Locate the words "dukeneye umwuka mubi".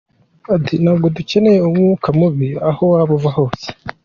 1.15-2.47